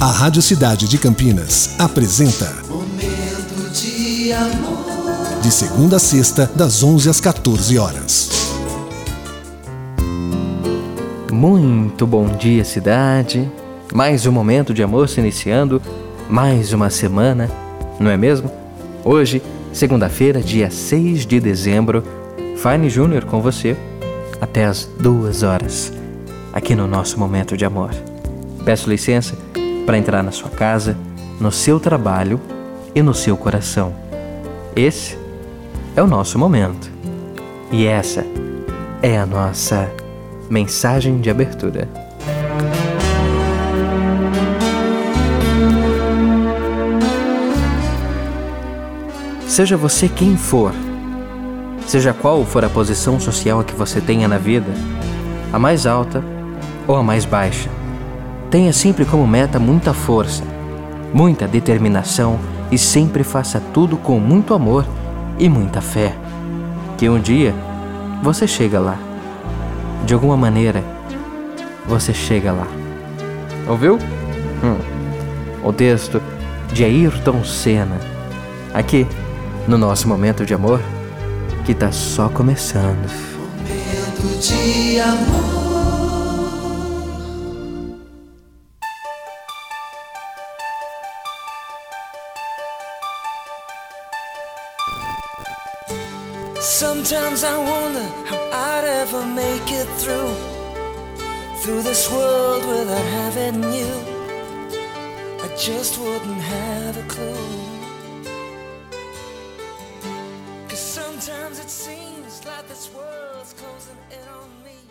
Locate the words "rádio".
0.10-0.42